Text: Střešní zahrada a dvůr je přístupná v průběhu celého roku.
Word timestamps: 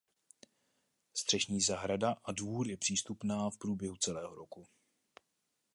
Střešní 1.17 1.61
zahrada 1.61 2.15
a 2.25 2.31
dvůr 2.31 2.67
je 2.69 2.77
přístupná 2.77 3.49
v 3.49 3.57
průběhu 3.57 3.97
celého 3.97 4.35
roku. 4.35 4.67